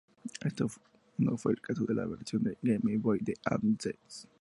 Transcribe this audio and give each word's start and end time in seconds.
Esto 0.43 0.65
no 1.19 1.37
fue 1.37 1.51
el 1.51 1.61
caso 1.61 1.85
en 1.87 1.95
la 1.95 2.07
versión 2.07 2.41
de 2.41 2.57
Game 2.63 2.97
Boy 2.97 3.19
Advance. 3.45 3.99